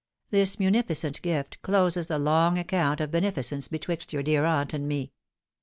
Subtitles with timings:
[0.31, 5.13] This munificent gift closes the long account of beneficence betwixt your dear aunt and me.